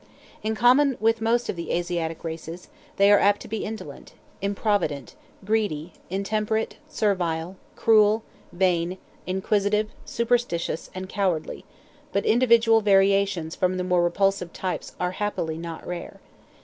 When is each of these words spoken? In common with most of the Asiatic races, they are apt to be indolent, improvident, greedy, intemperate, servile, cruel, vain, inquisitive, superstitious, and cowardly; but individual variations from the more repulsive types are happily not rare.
In 0.41 0.55
common 0.55 0.97
with 0.99 1.21
most 1.21 1.47
of 1.47 1.55
the 1.55 1.71
Asiatic 1.71 2.23
races, 2.23 2.69
they 2.95 3.11
are 3.11 3.19
apt 3.19 3.39
to 3.43 3.47
be 3.47 3.63
indolent, 3.63 4.13
improvident, 4.41 5.13
greedy, 5.45 5.93
intemperate, 6.09 6.77
servile, 6.89 7.55
cruel, 7.75 8.23
vain, 8.51 8.97
inquisitive, 9.27 9.89
superstitious, 10.03 10.89
and 10.95 11.07
cowardly; 11.07 11.65
but 12.11 12.25
individual 12.25 12.81
variations 12.81 13.53
from 13.55 13.77
the 13.77 13.83
more 13.83 14.01
repulsive 14.03 14.51
types 14.53 14.95
are 14.99 15.11
happily 15.11 15.59
not 15.59 15.85
rare. 15.85 16.19